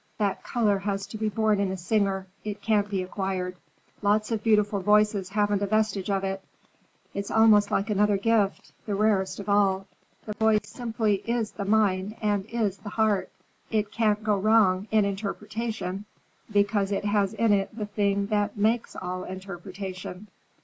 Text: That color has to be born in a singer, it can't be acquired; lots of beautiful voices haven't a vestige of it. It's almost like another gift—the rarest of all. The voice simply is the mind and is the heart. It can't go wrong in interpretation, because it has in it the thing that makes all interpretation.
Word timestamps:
That 0.17 0.41
color 0.43 0.79
has 0.79 1.05
to 1.05 1.17
be 1.19 1.29
born 1.29 1.59
in 1.59 1.71
a 1.71 1.77
singer, 1.77 2.25
it 2.43 2.59
can't 2.59 2.89
be 2.89 3.03
acquired; 3.03 3.55
lots 4.01 4.31
of 4.31 4.41
beautiful 4.41 4.79
voices 4.79 5.29
haven't 5.29 5.61
a 5.61 5.67
vestige 5.67 6.09
of 6.09 6.23
it. 6.23 6.41
It's 7.13 7.29
almost 7.29 7.69
like 7.69 7.91
another 7.91 8.17
gift—the 8.17 8.95
rarest 8.95 9.39
of 9.39 9.47
all. 9.47 9.85
The 10.25 10.33
voice 10.33 10.61
simply 10.67 11.17
is 11.17 11.51
the 11.51 11.65
mind 11.65 12.15
and 12.19 12.47
is 12.47 12.77
the 12.77 12.89
heart. 12.89 13.29
It 13.69 13.91
can't 13.91 14.23
go 14.23 14.39
wrong 14.39 14.87
in 14.89 15.05
interpretation, 15.05 16.05
because 16.51 16.91
it 16.91 17.05
has 17.05 17.35
in 17.35 17.53
it 17.53 17.69
the 17.77 17.85
thing 17.85 18.25
that 18.31 18.57
makes 18.57 18.95
all 18.95 19.23
interpretation. 19.23 20.29